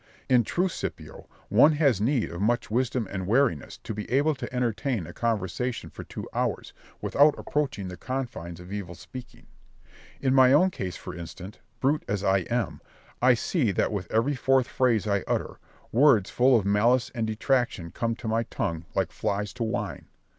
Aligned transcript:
In 0.27 0.43
truth, 0.43 0.71
Scipio, 0.71 1.29
one 1.49 1.73
had 1.73 2.01
need 2.01 2.31
of 2.31 2.41
much 2.41 2.71
wisdom 2.71 3.07
and 3.11 3.27
wariness 3.27 3.77
to 3.83 3.93
be 3.93 4.09
able 4.09 4.33
to 4.33 4.51
entertain 4.51 5.05
a 5.05 5.13
conversation 5.13 5.91
for 5.91 6.03
two 6.03 6.27
hours, 6.33 6.73
without 7.03 7.37
approaching 7.37 7.87
the 7.87 7.97
confines 7.97 8.59
of 8.59 8.73
evil 8.73 8.95
speaking. 8.95 9.45
In 10.19 10.33
my 10.33 10.53
own 10.53 10.71
case, 10.71 10.97
for 10.97 11.13
instance, 11.13 11.59
brute 11.79 12.03
as 12.07 12.23
I 12.23 12.39
am, 12.49 12.81
I 13.21 13.35
see 13.35 13.71
that 13.73 13.91
with 13.91 14.11
every 14.11 14.33
fourth 14.33 14.67
phrase 14.67 15.05
I 15.05 15.23
utter, 15.27 15.59
words 15.91 16.31
full 16.31 16.57
of 16.57 16.65
malice 16.65 17.11
and 17.13 17.27
detraction 17.27 17.91
come 17.91 18.15
to 18.15 18.27
my 18.27 18.41
tongue 18.45 18.85
like 18.95 19.11
flies 19.11 19.53
to 19.53 19.63
wine. 19.63 20.07